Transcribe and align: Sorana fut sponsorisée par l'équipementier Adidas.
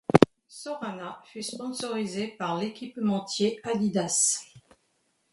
Sorana 0.47 1.21
fut 1.25 1.43
sponsorisée 1.43 2.29
par 2.29 2.57
l'équipementier 2.57 3.59
Adidas. 3.63 4.47